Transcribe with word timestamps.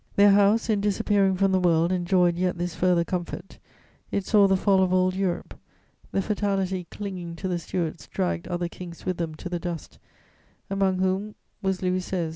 Their 0.15 0.31
House, 0.31 0.67
in 0.67 0.81
disappearing 0.81 1.35
from 1.35 1.51
the 1.51 1.59
world, 1.59 1.91
enjoyed 1.91 2.35
yet 2.35 2.57
this 2.57 2.73
further 2.73 3.03
comfort: 3.03 3.59
it 4.09 4.25
saw 4.25 4.47
the 4.47 4.57
fall 4.57 4.81
of 4.81 4.91
old 4.91 5.13
Europe; 5.15 5.53
the 6.11 6.23
fatality 6.23 6.87
clinging 6.89 7.35
to 7.35 7.47
the 7.47 7.59
Stuarts 7.59 8.07
dragged 8.07 8.47
other 8.47 8.67
kings 8.67 9.05
with 9.05 9.17
them 9.17 9.35
to 9.35 9.47
the 9.47 9.59
dust, 9.59 9.99
among 10.71 10.97
whom 10.97 11.35
was 11.61 11.83
Louis 11.83 11.99
XVI. 12.11 12.29